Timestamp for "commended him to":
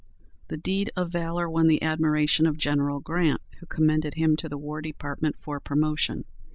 3.67-4.49